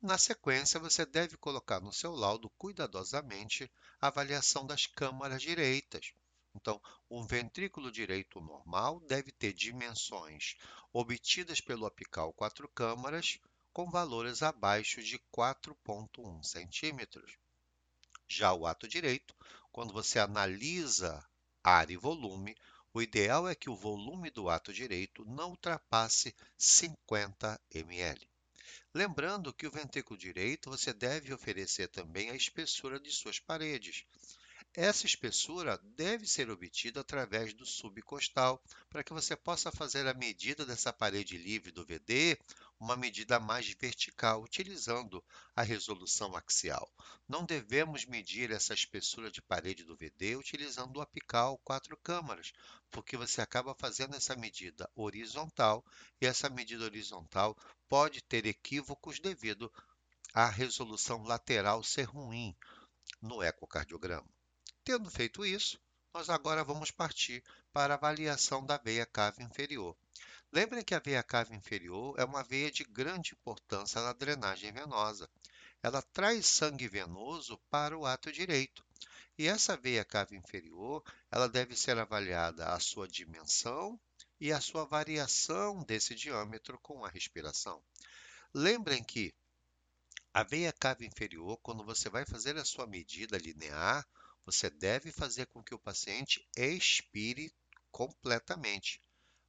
Na 0.00 0.16
sequência, 0.16 0.80
você 0.80 1.04
deve 1.04 1.36
colocar 1.36 1.80
no 1.80 1.92
seu 1.92 2.12
laudo 2.12 2.48
cuidadosamente 2.56 3.70
a 4.00 4.08
avaliação 4.08 4.66
das 4.66 4.86
câmaras 4.86 5.42
direitas. 5.42 6.12
Então, 6.54 6.80
um 7.10 7.26
ventrículo 7.26 7.92
direito 7.92 8.40
normal 8.40 9.00
deve 9.00 9.30
ter 9.30 9.52
dimensões 9.52 10.56
obtidas 10.92 11.60
pelo 11.60 11.86
apical 11.86 12.32
quatro 12.32 12.68
câmaras 12.70 13.38
com 13.78 13.88
valores 13.88 14.42
abaixo 14.42 15.00
de 15.00 15.20
4,1 15.32 16.42
centímetros. 16.42 17.38
Já 18.26 18.52
o 18.52 18.66
ato 18.66 18.88
direito, 18.88 19.32
quando 19.70 19.92
você 19.92 20.18
analisa 20.18 21.24
área 21.62 21.94
e 21.94 21.96
volume, 21.96 22.56
o 22.92 23.00
ideal 23.00 23.48
é 23.48 23.54
que 23.54 23.70
o 23.70 23.76
volume 23.76 24.32
do 24.32 24.48
ato 24.48 24.72
direito 24.72 25.24
não 25.24 25.50
ultrapasse 25.50 26.34
50 26.56 27.60
ml. 27.72 28.28
Lembrando 28.92 29.54
que 29.54 29.68
o 29.68 29.70
ventrículo 29.70 30.18
direito 30.18 30.70
você 30.70 30.92
deve 30.92 31.32
oferecer 31.32 31.86
também 31.86 32.30
a 32.30 32.34
espessura 32.34 32.98
de 32.98 33.12
suas 33.12 33.38
paredes. 33.38 34.04
Essa 34.74 35.06
espessura 35.06 35.78
deve 35.96 36.26
ser 36.26 36.50
obtida 36.50 37.00
através 37.00 37.54
do 37.54 37.64
subcostal, 37.64 38.60
para 38.90 39.04
que 39.04 39.12
você 39.12 39.36
possa 39.36 39.70
fazer 39.70 40.04
a 40.08 40.14
medida 40.14 40.66
dessa 40.66 40.92
parede 40.92 41.38
livre 41.38 41.70
do 41.70 41.84
VD 41.84 42.38
uma 42.80 42.96
medida 42.96 43.40
mais 43.40 43.68
vertical, 43.68 44.42
utilizando 44.42 45.24
a 45.54 45.62
resolução 45.62 46.36
axial. 46.36 46.88
Não 47.28 47.44
devemos 47.44 48.04
medir 48.06 48.50
essa 48.50 48.72
espessura 48.72 49.30
de 49.30 49.42
parede 49.42 49.84
do 49.84 49.96
VD 49.96 50.36
utilizando 50.36 50.98
o 50.98 51.00
apical 51.00 51.58
quatro 51.58 51.96
câmaras, 51.96 52.52
porque 52.90 53.16
você 53.16 53.40
acaba 53.40 53.74
fazendo 53.74 54.14
essa 54.14 54.36
medida 54.36 54.88
horizontal 54.94 55.84
e 56.20 56.26
essa 56.26 56.48
medida 56.48 56.84
horizontal 56.84 57.56
pode 57.88 58.22
ter 58.22 58.46
equívocos 58.46 59.18
devido 59.18 59.72
à 60.32 60.46
resolução 60.48 61.22
lateral 61.24 61.82
ser 61.82 62.04
ruim 62.04 62.56
no 63.20 63.42
ecocardiograma. 63.42 64.28
Tendo 64.84 65.10
feito 65.10 65.44
isso, 65.44 65.80
nós 66.14 66.30
agora 66.30 66.64
vamos 66.64 66.90
partir 66.90 67.42
para 67.72 67.94
a 67.94 67.96
avaliação 67.96 68.64
da 68.64 68.76
veia 68.78 69.04
cava 69.04 69.42
inferior. 69.42 69.96
Lembrem 70.50 70.82
que 70.82 70.94
a 70.94 70.98
veia 70.98 71.22
cava 71.22 71.54
inferior 71.54 72.18
é 72.18 72.24
uma 72.24 72.42
veia 72.42 72.70
de 72.70 72.82
grande 72.82 73.34
importância 73.34 74.00
na 74.00 74.14
drenagem 74.14 74.72
venosa. 74.72 75.28
Ela 75.82 76.00
traz 76.00 76.46
sangue 76.46 76.88
venoso 76.88 77.58
para 77.70 77.96
o 77.96 78.06
ato 78.06 78.32
direito. 78.32 78.82
E 79.36 79.46
essa 79.46 79.76
veia 79.76 80.04
cava 80.04 80.34
inferior, 80.34 81.04
ela 81.30 81.48
deve 81.48 81.76
ser 81.76 81.98
avaliada 81.98 82.72
a 82.72 82.80
sua 82.80 83.06
dimensão 83.06 84.00
e 84.40 84.50
a 84.50 84.60
sua 84.60 84.84
variação 84.84 85.82
desse 85.84 86.14
diâmetro 86.14 86.78
com 86.78 87.04
a 87.04 87.08
respiração. 87.08 87.82
Lembrem 88.54 89.04
que 89.04 89.34
a 90.32 90.42
veia 90.42 90.72
cava 90.72 91.04
inferior, 91.04 91.58
quando 91.58 91.84
você 91.84 92.08
vai 92.08 92.24
fazer 92.24 92.56
a 92.56 92.64
sua 92.64 92.86
medida 92.86 93.36
linear, 93.36 94.06
você 94.46 94.70
deve 94.70 95.12
fazer 95.12 95.46
com 95.46 95.62
que 95.62 95.74
o 95.74 95.78
paciente 95.78 96.48
expire 96.56 97.52
completamente. 97.90 99.02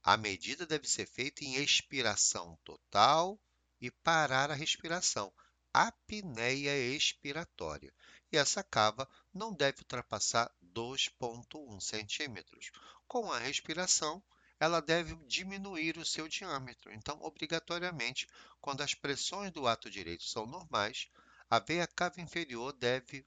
A 0.03 0.15
medida 0.15 0.65
deve 0.65 0.88
ser 0.88 1.06
feita 1.06 1.44
em 1.44 1.56
expiração 1.56 2.58
total 2.63 3.39
e 3.82 3.91
parar 3.91 4.50
a 4.50 4.56
respiração, 4.56 5.32
apneia 5.74 6.77
expiratória. 6.96 7.94
E 8.32 8.38
essa 8.38 8.63
cava 8.63 9.08
não 9.34 9.53
deve 9.53 9.79
ultrapassar 9.79 10.51
2,1 10.63 11.79
centímetros. 11.82 12.72
Com 13.08 13.32
a 13.32 13.39
respiração, 13.39 14.24
ela 14.60 14.82
deve 14.82 15.15
diminuir 15.25 15.98
o 15.98 16.06
seu 16.06 16.27
diâmetro. 16.27 16.91
Então, 16.91 17.18
obrigatoriamente, 17.22 18.27
quando 18.60 18.82
as 18.82 18.94
pressões 18.94 19.51
do 19.51 19.68
ato 19.68 19.89
direito 19.89 20.24
são 20.24 20.46
normais, 20.46 21.08
a 21.50 21.60
veia 21.60 21.88
cava 21.88 22.22
inferior 22.22 22.74
deve 22.74 23.25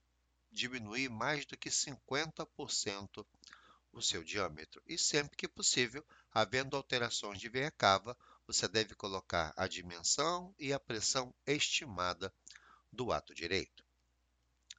diminuir 0.51 1.09
mais 1.09 1.47
do 1.47 1.57
que 1.57 1.71
50% 1.71 3.27
o 3.93 4.03
seu 4.03 4.23
diâmetro. 4.23 4.83
E 4.87 4.99
sempre 4.99 5.37
que 5.37 5.49
possível, 5.49 6.05
havendo 6.33 6.77
alterações 6.77 7.39
de 7.39 7.49
veia 7.49 7.71
cava, 7.71 8.17
você 8.47 8.67
deve 8.67 8.95
colocar 8.95 9.53
a 9.57 9.67
dimensão 9.67 10.55
e 10.59 10.73
a 10.73 10.81
pressão 10.81 11.35
estimada 11.47 12.33
do 12.93 13.13
ato 13.13 13.35
direito. 13.35 13.85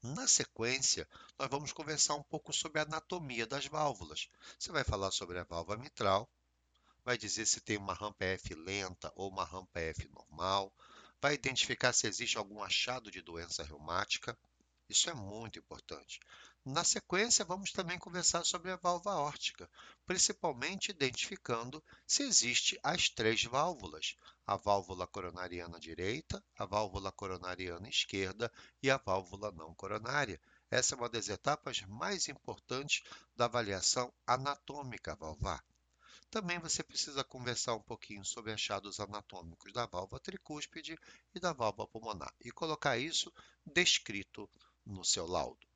Na 0.01 0.27
sequência, 0.27 1.07
nós 1.39 1.49
vamos 1.49 1.71
conversar 1.71 2.15
um 2.15 2.23
pouco 2.23 2.51
sobre 2.51 2.79
a 2.79 2.83
anatomia 2.83 3.47
das 3.47 3.67
válvulas. 3.67 4.29
Você 4.59 4.71
vai 4.71 4.83
falar 4.83 5.11
sobre 5.11 5.39
a 5.39 5.43
válvula 5.43 5.77
mitral, 5.77 6.29
vai 7.05 7.17
dizer 7.17 7.45
se 7.45 7.61
tem 7.61 7.77
uma 7.77 7.93
rampa 7.93 8.25
F 8.25 8.53
lenta 8.53 9.11
ou 9.15 9.29
uma 9.29 9.45
rampa 9.45 9.79
F 9.79 10.09
normal, 10.09 10.73
vai 11.21 11.35
identificar 11.35 11.93
se 11.93 12.05
existe 12.05 12.37
algum 12.37 12.61
achado 12.61 13.09
de 13.09 13.21
doença 13.21 13.63
reumática. 13.63 14.37
Isso 14.89 15.09
é 15.09 15.13
muito 15.13 15.57
importante. 15.57 16.19
Na 16.65 16.85
sequência, 16.85 17.43
vamos 17.43 17.73
também 17.73 17.99
conversar 17.99 18.45
sobre 18.45 18.71
a 18.71 18.77
válvula 18.77 19.15
aórtica, 19.15 19.69
principalmente 20.05 20.91
identificando 20.91 21.83
se 22.07 22.23
existe 22.23 22.79
as 22.81 23.09
três 23.09 23.43
válvulas, 23.43 24.15
a 24.47 24.55
válvula 24.55 25.05
coronariana 25.05 25.77
direita, 25.77 26.41
a 26.57 26.65
válvula 26.65 27.11
coronariana 27.11 27.89
esquerda 27.89 28.49
e 28.81 28.89
a 28.89 28.95
válvula 28.95 29.51
não 29.51 29.75
coronária. 29.75 30.39
Essa 30.71 30.95
é 30.95 30.97
uma 30.97 31.09
das 31.09 31.27
etapas 31.27 31.81
mais 31.81 32.29
importantes 32.29 33.03
da 33.35 33.43
avaliação 33.43 34.13
anatômica 34.25 35.17
valvar. 35.17 35.61
Também 36.31 36.59
você 36.59 36.81
precisa 36.81 37.25
conversar 37.25 37.75
um 37.75 37.83
pouquinho 37.83 38.23
sobre 38.23 38.53
achados 38.53 39.01
anatômicos 39.01 39.73
da 39.73 39.85
válvula 39.85 40.21
tricúspide 40.21 40.97
e 41.35 41.41
da 41.41 41.51
válvula 41.51 41.89
pulmonar 41.89 42.33
e 42.39 42.51
colocar 42.51 42.97
isso 42.97 43.29
descrito 43.65 44.49
no 44.85 45.03
seu 45.03 45.27
laudo. 45.27 45.72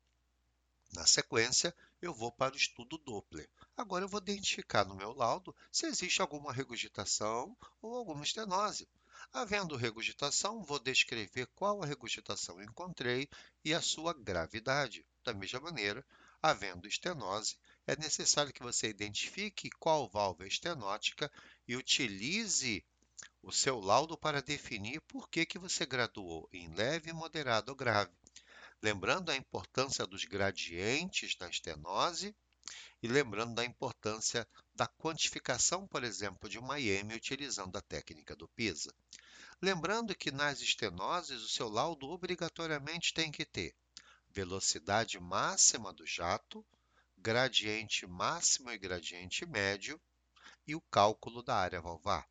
Na 0.92 1.06
sequência, 1.06 1.74
eu 2.00 2.14
vou 2.14 2.32
para 2.32 2.54
o 2.54 2.56
estudo 2.56 2.96
Doppler. 2.98 3.48
Agora 3.76 4.04
eu 4.04 4.08
vou 4.08 4.20
identificar 4.20 4.84
no 4.84 4.96
meu 4.96 5.12
laudo 5.12 5.54
se 5.70 5.86
existe 5.86 6.22
alguma 6.22 6.52
regurgitação 6.52 7.56
ou 7.82 7.94
alguma 7.94 8.24
estenose. 8.24 8.88
Havendo 9.32 9.76
regurgitação, 9.76 10.62
vou 10.62 10.78
descrever 10.78 11.46
qual 11.54 11.82
a 11.82 11.86
regurgitação 11.86 12.62
encontrei 12.62 13.28
e 13.64 13.74
a 13.74 13.82
sua 13.82 14.14
gravidade. 14.14 15.04
Da 15.22 15.34
mesma 15.34 15.60
maneira, 15.60 16.04
havendo 16.42 16.88
estenose, 16.88 17.56
é 17.86 17.94
necessário 17.96 18.52
que 18.52 18.62
você 18.62 18.88
identifique 18.88 19.70
qual 19.78 20.08
válvula 20.08 20.46
é 20.46 20.48
estenótica 20.48 21.30
e 21.66 21.76
utilize 21.76 22.84
o 23.42 23.52
seu 23.52 23.78
laudo 23.78 24.16
para 24.16 24.40
definir 24.40 25.00
por 25.02 25.28
que, 25.28 25.44
que 25.44 25.58
você 25.58 25.84
graduou 25.84 26.48
em 26.52 26.72
leve, 26.74 27.12
moderado 27.12 27.70
ou 27.72 27.76
grave. 27.76 28.17
Lembrando 28.82 29.30
a 29.30 29.36
importância 29.36 30.06
dos 30.06 30.24
gradientes 30.24 31.34
da 31.36 31.48
estenose 31.48 32.34
e 33.02 33.08
lembrando 33.08 33.54
da 33.54 33.64
importância 33.64 34.46
da 34.74 34.86
quantificação, 34.86 35.86
por 35.86 36.04
exemplo, 36.04 36.48
de 36.48 36.58
uma 36.58 36.78
IM 36.78 37.12
utilizando 37.14 37.76
a 37.76 37.82
técnica 37.82 38.36
do 38.36 38.48
PISA. 38.48 38.94
Lembrando 39.60 40.14
que 40.14 40.30
nas 40.30 40.60
estenoses 40.60 41.42
o 41.42 41.48
seu 41.48 41.68
laudo 41.68 42.08
obrigatoriamente 42.08 43.12
tem 43.12 43.32
que 43.32 43.44
ter 43.44 43.74
velocidade 44.30 45.18
máxima 45.18 45.92
do 45.92 46.06
jato, 46.06 46.64
gradiente 47.16 48.06
máximo 48.06 48.70
e 48.70 48.78
gradiente 48.78 49.44
médio 49.44 50.00
e 50.66 50.76
o 50.76 50.80
cálculo 50.82 51.42
da 51.42 51.56
área 51.56 51.80
valvar. 51.80 52.28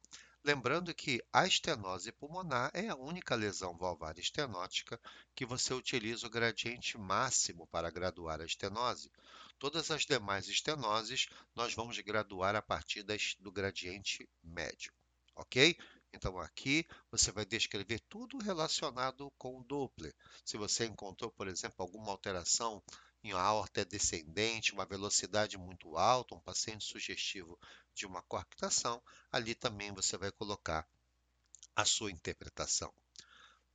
Lembrando 0.47 0.95
que 0.95 1.21
a 1.33 1.45
estenose 1.45 2.09
pulmonar 2.09 2.71
é 2.73 2.87
a 2.87 2.95
única 2.95 3.35
lesão 3.35 3.77
valvar 3.77 4.17
estenótica 4.17 4.97
que 5.35 5.45
você 5.45 5.73
utiliza 5.73 6.25
o 6.25 6.29
gradiente 6.29 6.97
máximo 6.97 7.67
para 7.67 7.91
graduar 7.91 8.39
a 8.39 8.45
estenose. 8.45 9.11
Todas 9.59 9.91
as 9.91 10.05
demais 10.05 10.47
estenoses 10.47 11.27
nós 11.53 11.73
vamos 11.73 11.99
graduar 11.99 12.55
a 12.55 12.61
partir 12.61 13.03
do 13.37 13.51
gradiente 13.51 14.25
médio, 14.41 14.93
ok? 15.35 15.77
Então, 16.13 16.39
aqui 16.39 16.87
você 17.11 17.29
vai 17.29 17.45
descrever 17.45 17.99
tudo 18.07 18.37
relacionado 18.37 19.29
com 19.37 19.59
o 19.59 19.63
Doppler. 19.65 20.15
Se 20.45 20.55
você 20.55 20.85
encontrou, 20.85 21.29
por 21.29 21.49
exemplo, 21.49 21.75
alguma 21.79 22.09
alteração 22.09 22.81
em 23.23 23.31
aorta 23.31 23.83
descendente, 23.83 24.73
uma 24.73 24.85
velocidade 24.85 25.57
muito 25.57 25.97
alta, 25.97 26.35
um 26.35 26.39
paciente 26.39 26.85
sugestivo 26.85 27.59
de 27.93 28.05
uma 28.05 28.21
coarctação, 28.21 29.01
ali 29.31 29.55
também 29.55 29.91
você 29.91 30.17
vai 30.17 30.31
colocar 30.31 30.87
a 31.75 31.85
sua 31.85 32.11
interpretação. 32.11 32.93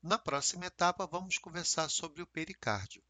Na 0.02 0.18
próxima 0.18 0.66
etapa, 0.66 1.06
vamos 1.06 1.38
conversar 1.38 1.88
sobre 1.88 2.22
o 2.22 2.26
pericárdio. 2.26 3.02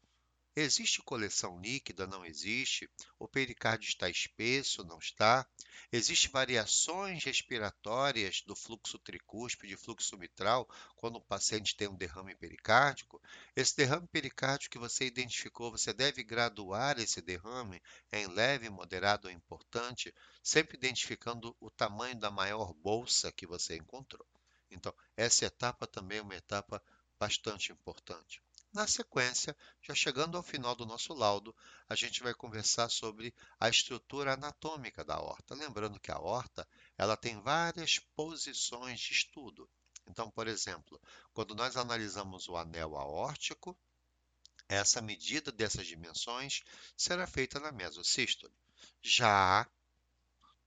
Existe 0.55 1.01
coleção 1.01 1.59
líquida? 1.59 2.05
Não 2.05 2.23
existe? 2.23 2.87
O 3.17 3.27
pericárdio 3.27 3.87
está 3.87 4.07
espesso? 4.07 4.83
Não 4.83 4.99
está? 4.99 5.47
Existem 5.91 6.29
variações 6.29 7.23
respiratórias 7.23 8.43
do 8.45 8.55
fluxo 8.55 8.99
tricúspide, 8.99 9.75
fluxo 9.75 10.15
mitral, 10.15 10.69
quando 10.95 11.15
o 11.15 11.21
paciente 11.21 11.75
tem 11.75 11.87
um 11.87 11.95
derrame 11.95 12.35
pericárdico? 12.35 13.19
Esse 13.55 13.75
derrame 13.75 14.07
pericárdico 14.07 14.73
que 14.73 14.77
você 14.77 15.05
identificou, 15.05 15.71
você 15.71 15.91
deve 15.91 16.23
graduar 16.23 16.99
esse 16.99 17.19
derrame 17.19 17.81
em 18.11 18.27
leve, 18.27 18.69
moderado 18.69 19.27
ou 19.27 19.33
importante, 19.33 20.13
sempre 20.43 20.77
identificando 20.77 21.57
o 21.59 21.71
tamanho 21.71 22.19
da 22.19 22.29
maior 22.29 22.75
bolsa 22.75 23.31
que 23.31 23.47
você 23.47 23.75
encontrou. 23.75 24.27
Então, 24.69 24.93
essa 25.17 25.45
etapa 25.45 25.87
também 25.87 26.19
é 26.19 26.21
uma 26.21 26.35
etapa 26.35 26.79
bastante 27.17 27.71
importante. 27.71 28.39
Na 28.73 28.87
sequência, 28.87 29.55
já 29.83 29.93
chegando 29.93 30.35
ao 30.35 30.41
final 30.41 30.75
do 30.75 30.83
nosso 30.83 31.13
laudo, 31.13 31.55
a 31.87 31.93
gente 31.93 32.23
vai 32.23 32.33
conversar 32.33 32.89
sobre 32.89 33.31
a 33.59 33.69
estrutura 33.69 34.33
anatômica 34.33 35.05
da 35.05 35.13
aorta. 35.13 35.53
Lembrando 35.53 35.99
que 35.99 36.11
a 36.11 36.15
aorta 36.15 36.67
ela 36.97 37.15
tem 37.15 37.39
várias 37.39 37.99
posições 38.15 38.99
de 38.99 39.13
estudo. 39.13 39.69
Então, 40.07 40.31
por 40.31 40.47
exemplo, 40.47 40.99
quando 41.33 41.53
nós 41.53 41.77
analisamos 41.77 42.49
o 42.49 42.57
anel 42.57 42.97
aórtico, 42.97 43.77
essa 44.67 45.01
medida 45.01 45.51
dessas 45.51 45.85
dimensões 45.85 46.63
será 46.97 47.27
feita 47.27 47.59
na 47.59 47.71
mesocístole. 47.71 48.53
Já 49.03 49.69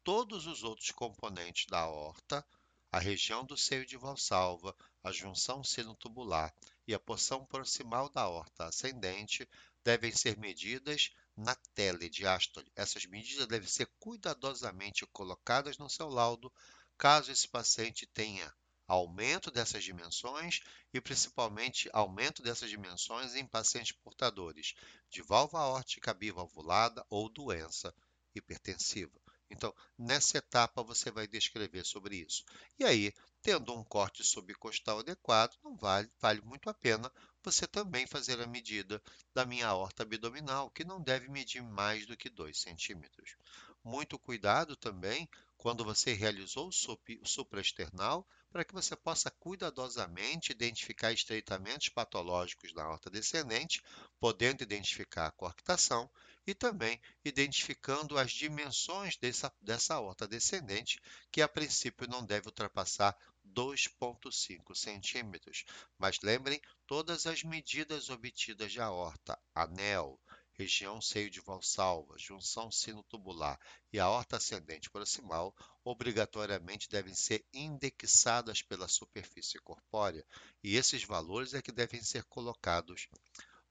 todos 0.05 0.47
os 0.47 0.62
outros 0.62 0.92
componentes 0.92 1.66
da 1.66 1.81
aorta, 1.81 2.47
a 2.92 2.99
região 2.99 3.44
do 3.44 3.57
seio 3.57 3.85
de 3.85 3.96
valsalva, 3.96 4.75
a 5.03 5.12
junção 5.12 5.62
sino-tubular 5.62 6.55
e 6.87 6.94
a 6.94 6.99
porção 6.99 7.44
proximal 7.44 8.09
da 8.09 8.22
aorta 8.22 8.64
ascendente 8.64 9.49
devem 9.85 10.12
ser 10.12 10.38
medidas 10.38 11.11
na 11.37 11.55
telediástole. 11.75 12.70
Essas 12.75 13.05
medidas 13.07 13.46
devem 13.46 13.68
ser 13.68 13.87
cuidadosamente 13.99 15.07
colocadas 15.07 15.79
no 15.79 15.90
seu 15.90 16.09
laudo, 16.09 16.53
caso 16.96 17.31
esse 17.31 17.46
paciente 17.46 18.07
tenha 18.07 18.53
aumento 18.88 19.51
dessas 19.51 19.83
dimensões 19.83 20.61
e 20.94 21.01
principalmente 21.01 21.90
aumento 21.92 22.40
dessas 22.42 22.70
dimensões 22.70 23.35
em 23.35 23.46
pacientes 23.46 23.92
portadores 23.92 24.75
de 25.11 25.22
válvula 25.22 25.64
aórtica 25.64 26.14
bivalvulada 26.14 27.05
ou 27.11 27.29
doença 27.29 27.92
hipertensiva. 28.35 29.25
Então, 29.50 29.74
nessa 29.98 30.38
etapa 30.38 30.82
você 30.82 31.11
vai 31.11 31.26
descrever 31.26 31.85
sobre 31.85 32.16
isso. 32.16 32.44
E 32.78 32.85
aí, 32.85 33.12
tendo 33.42 33.72
um 33.72 33.85
corte 33.85 34.24
subcostal 34.24 35.00
adequado, 35.00 35.56
não 35.62 35.76
vale, 35.76 36.11
vale 36.20 36.40
muito 36.42 36.68
a 36.68 36.74
pena 36.74 37.11
você 37.42 37.66
também 37.66 38.06
fazer 38.06 38.40
a 38.40 38.46
medida 38.46 39.00
da 39.32 39.46
minha 39.46 39.68
aorta 39.68 40.02
abdominal, 40.02 40.68
que 40.70 40.85
não 40.85 41.00
deve 41.00 41.28
medir 41.28 41.62
mais 41.62 42.04
do 42.06 42.16
que 42.16 42.28
2 42.28 42.61
centímetros. 42.61 43.37
Muito 43.85 44.18
cuidado 44.18 44.74
também 44.74 45.28
quando 45.59 45.85
você 45.85 46.12
realizou 46.12 46.69
o 46.69 47.27
supraesternal, 47.27 48.27
para 48.51 48.64
que 48.64 48.73
você 48.73 48.95
possa 48.97 49.31
cuidadosamente 49.31 50.53
identificar 50.53 51.12
estreitamentos 51.12 51.88
patológicos 51.88 52.73
na 52.73 52.85
aorta 52.85 53.11
descendente, 53.11 53.83
podendo 54.21 54.62
identificar 54.62 55.27
a 55.27 55.31
coarctação 55.31 56.11
e 56.47 56.55
também 56.55 57.01
identificando 57.25 58.16
as 58.16 58.31
dimensões 58.31 59.16
dessa, 59.16 59.53
dessa 59.61 59.95
aorta 59.95 60.27
descendente, 60.27 61.01
que 61.31 61.42
a 61.42 61.49
princípio 61.49 62.09
não 62.09 62.25
deve 62.25 62.47
ultrapassar 62.47 63.16
2,5 63.45 64.75
centímetros. 64.75 65.64
Mas 65.99 66.21
lembrem 66.23 66.61
todas 66.87 67.27
as 67.27 67.42
medidas 67.42 68.09
obtidas 68.09 68.71
de 68.73 68.81
aorta, 68.81 69.38
anel, 69.55 70.21
região 70.59 71.01
seio 71.01 71.31
de 71.31 71.40
valsalva, 71.40 72.19
junção 72.19 72.71
sino-tubular 72.71 73.61
e 73.92 74.01
aorta 74.01 74.37
ascendente 74.37 74.90
proximal, 74.90 75.55
obrigatoriamente 75.85 76.88
devem 76.88 77.14
ser 77.14 77.45
indexadas 77.53 78.62
pela 78.62 78.88
superfície 78.88 79.59
corpórea, 79.59 80.25
e 80.62 80.77
esses 80.77 81.05
valores 81.05 81.55
é 81.55 81.61
que 81.61 81.71
devem 81.71 82.03
ser 82.03 82.25
colocados 82.25 83.09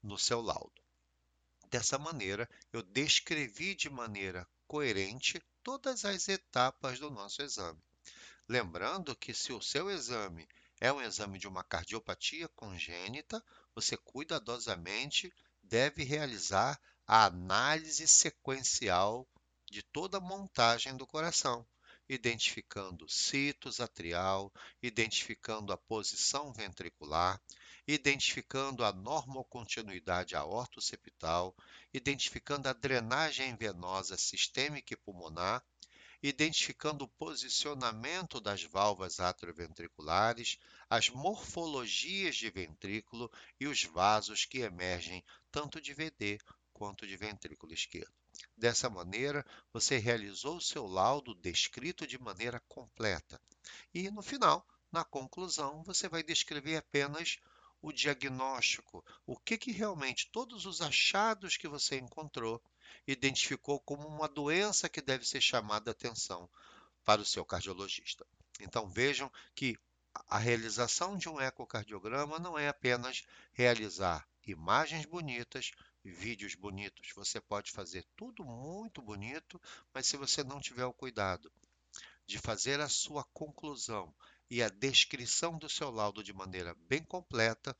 no 0.02 0.16
seu 0.16 0.40
laudo. 0.40 0.80
Dessa 1.68 1.98
maneira, 1.98 2.48
eu 2.72 2.82
descrevi 2.82 3.74
de 3.74 3.90
maneira 3.90 4.48
coerente 4.66 5.42
todas 5.62 6.04
as 6.04 6.28
etapas 6.28 7.00
do 7.00 7.10
nosso 7.10 7.42
exame. 7.42 7.82
Lembrando 8.48 9.16
que 9.16 9.34
se 9.34 9.52
o 9.52 9.60
seu 9.60 9.90
exame 9.90 10.48
é 10.80 10.92
um 10.92 11.00
exame 11.00 11.38
de 11.38 11.48
uma 11.48 11.64
cardiopatia 11.64 12.48
congênita, 12.48 13.42
você 13.74 13.96
cuidadosamente 13.96 15.32
deve 15.68 16.04
realizar 16.04 16.80
a 17.06 17.24
análise 17.24 18.06
sequencial 18.06 19.28
de 19.70 19.82
toda 19.82 20.18
a 20.18 20.20
montagem 20.20 20.96
do 20.96 21.06
coração, 21.06 21.66
identificando 22.08 23.08
citos 23.08 23.80
atrial, 23.80 24.52
identificando 24.82 25.72
a 25.72 25.76
posição 25.76 26.52
ventricular, 26.52 27.40
identificando 27.86 28.84
a 28.84 28.92
normocontinuidade 28.92 30.34
aortoceptal, 30.34 31.54
identificando 31.92 32.68
a 32.68 32.72
drenagem 32.72 33.56
venosa 33.56 34.16
sistêmica 34.16 34.94
e 34.94 34.96
pulmonar, 34.96 35.64
identificando 36.22 37.04
o 37.04 37.08
posicionamento 37.08 38.40
das 38.40 38.62
válvulas 38.62 39.20
atrioventriculares, 39.20 40.58
as 40.88 41.08
morfologias 41.10 42.36
de 42.36 42.50
ventrículo 42.50 43.30
e 43.58 43.66
os 43.66 43.84
vasos 43.84 44.44
que 44.44 44.58
emergem 44.58 45.24
tanto 45.50 45.80
de 45.80 45.92
VD 45.92 46.38
quanto 46.72 47.06
de 47.06 47.16
ventrículo 47.16 47.72
esquerdo. 47.72 48.12
Dessa 48.56 48.90
maneira, 48.90 49.44
você 49.72 49.96
realizou 49.96 50.58
o 50.58 50.60
seu 50.60 50.86
laudo 50.86 51.34
descrito 51.34 52.06
de 52.06 52.18
maneira 52.18 52.60
completa. 52.68 53.40
E 53.94 54.10
no 54.10 54.22
final, 54.22 54.66
na 54.92 55.04
conclusão, 55.04 55.82
você 55.82 56.08
vai 56.08 56.22
descrever 56.22 56.76
apenas 56.76 57.38
o 57.80 57.92
diagnóstico, 57.92 59.04
o 59.26 59.38
que, 59.38 59.56
que 59.56 59.72
realmente 59.72 60.30
todos 60.30 60.66
os 60.66 60.80
achados 60.80 61.56
que 61.56 61.68
você 61.68 61.96
encontrou 61.98 62.62
identificou 63.06 63.80
como 63.80 64.06
uma 64.06 64.28
doença 64.28 64.88
que 64.88 65.00
deve 65.00 65.26
ser 65.26 65.40
chamada 65.40 65.90
atenção 65.90 66.48
para 67.04 67.20
o 67.20 67.24
seu 67.24 67.44
cardiologista. 67.44 68.26
Então 68.60 68.88
vejam 68.88 69.30
que 69.54 69.78
a 70.28 70.38
realização 70.38 71.16
de 71.16 71.28
um 71.28 71.40
ecocardiograma 71.40 72.38
não 72.38 72.58
é 72.58 72.68
apenas 72.68 73.24
realizar 73.52 74.26
imagens 74.46 75.04
bonitas, 75.04 75.72
vídeos 76.04 76.54
bonitos. 76.54 77.08
Você 77.14 77.40
pode 77.40 77.72
fazer 77.72 78.04
tudo 78.16 78.44
muito 78.44 79.02
bonito, 79.02 79.60
mas 79.92 80.06
se 80.06 80.16
você 80.16 80.44
não 80.44 80.60
tiver 80.60 80.84
o 80.84 80.92
cuidado 80.92 81.50
de 82.26 82.38
fazer 82.38 82.80
a 82.80 82.88
sua 82.88 83.24
conclusão 83.24 84.14
e 84.50 84.62
a 84.62 84.68
descrição 84.68 85.58
do 85.58 85.68
seu 85.68 85.90
laudo 85.90 86.22
de 86.22 86.32
maneira 86.32 86.74
bem 86.88 87.02
completa, 87.02 87.76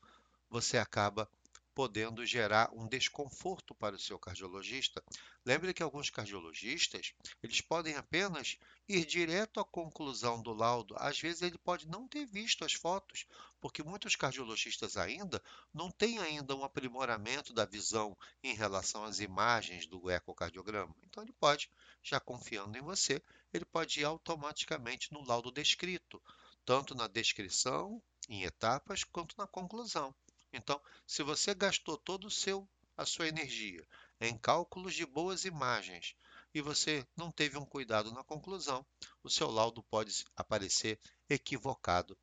você 0.49 0.77
acaba 0.77 1.29
podendo 1.77 2.25
gerar 2.25 2.71
um 2.73 2.87
desconforto 2.87 3.75
para 3.75 3.95
o 3.95 3.99
seu 3.99 4.17
cardiologista. 4.17 5.03
Lembre 5.45 5.75
que 5.75 5.83
alguns 5.83 6.09
cardiologistas, 6.09 7.13
eles 7.43 7.61
podem 7.61 7.93
apenas 7.93 8.57
ir 8.89 9.05
direto 9.05 9.59
à 9.59 9.63
conclusão 9.63 10.41
do 10.41 10.53
laudo. 10.53 10.95
Às 10.97 11.19
vezes 11.19 11.43
ele 11.43 11.59
pode 11.59 11.87
não 11.87 12.07
ter 12.07 12.25
visto 12.25 12.65
as 12.65 12.73
fotos, 12.73 13.27
porque 13.61 13.83
muitos 13.83 14.15
cardiologistas 14.15 14.97
ainda 14.97 15.39
não 15.71 15.91
têm 15.91 16.17
ainda 16.17 16.55
um 16.55 16.63
aprimoramento 16.63 17.53
da 17.53 17.63
visão 17.63 18.17
em 18.41 18.55
relação 18.55 19.03
às 19.03 19.19
imagens 19.19 19.85
do 19.85 20.09
ecocardiograma. 20.09 20.95
Então 21.03 21.21
ele 21.21 21.33
pode, 21.33 21.69
já 22.01 22.19
confiando 22.19 22.75
em 22.75 22.81
você, 22.81 23.21
ele 23.53 23.65
pode 23.65 23.99
ir 23.99 24.03
automaticamente 24.03 25.13
no 25.13 25.23
laudo 25.23 25.51
descrito, 25.51 26.19
tanto 26.65 26.95
na 26.95 27.05
descrição 27.05 28.01
em 28.27 28.45
etapas 28.45 29.03
quanto 29.03 29.37
na 29.37 29.45
conclusão. 29.45 30.11
Então, 30.53 30.81
se 31.05 31.23
você 31.23 31.53
gastou 31.53 31.97
todo 31.97 32.27
o 32.27 32.31
seu 32.31 32.67
a 32.95 33.05
sua 33.05 33.27
energia 33.27 33.87
em 34.19 34.35
cálculos 34.35 34.95
de 34.95 35.05
boas 35.05 35.45
imagens 35.45 36.15
e 36.51 36.61
você 36.61 37.07
não 37.15 37.31
teve 37.31 37.55
um 37.55 37.65
cuidado 37.65 38.11
na 38.11 38.23
conclusão, 38.23 38.83
o 39.23 39.29
seu 39.29 39.51
laudo 39.51 39.83
pode 39.83 40.25
aparecer 40.35 40.99
equivocado 41.29 42.17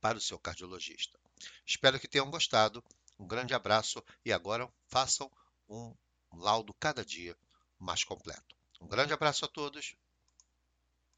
para 0.00 0.18
o 0.18 0.20
seu 0.20 0.38
cardiologista. 0.38 1.18
Espero 1.64 1.98
que 1.98 2.06
tenham 2.06 2.30
gostado. 2.30 2.84
Um 3.18 3.26
grande 3.26 3.54
abraço 3.54 4.04
e 4.24 4.32
agora 4.32 4.70
façam 4.86 5.30
um 5.68 5.94
laudo 6.32 6.74
cada 6.74 7.04
dia 7.04 7.36
mais 7.78 8.04
completo. 8.04 8.54
Um 8.80 8.86
grande 8.86 9.12
abraço 9.12 9.44
a 9.44 9.48
todos 9.48 9.96